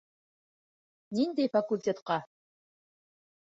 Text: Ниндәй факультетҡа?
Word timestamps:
Ниндәй 1.19 1.53
факультетҡа? 1.57 2.19